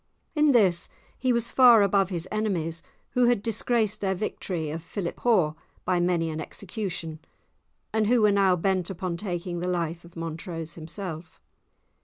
In 0.33 0.51
this 0.51 0.89
he 1.15 1.31
was 1.31 1.51
far 1.51 1.83
above 1.83 2.09
his 2.09 2.27
enemies, 2.31 2.81
who 3.11 3.25
had 3.25 3.43
disgraced 3.43 4.01
their 4.01 4.15
victory 4.15 4.71
of 4.71 4.81
Philiphaugh 4.81 5.53
by 5.85 5.99
many 5.99 6.31
an 6.31 6.41
execution, 6.41 7.19
and 7.93 8.07
who 8.07 8.23
were 8.23 8.31
now 8.31 8.55
bent 8.55 8.89
upon 8.89 9.15
taking 9.15 9.59
the 9.59 9.67
life 9.67 10.03
of 10.03 10.15
Montrose 10.15 10.73
himself. 10.73 11.39